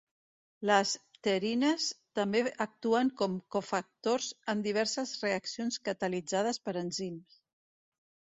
[0.67, 1.83] Les pterines
[2.19, 7.39] també actuen com cofactors en diverses reaccions catalitzades per enzims.